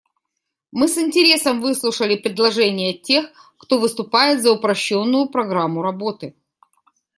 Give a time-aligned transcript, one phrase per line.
[0.71, 6.35] Мы с интересом выслушали предложения тех, кто выступает за упрощенную программу работы.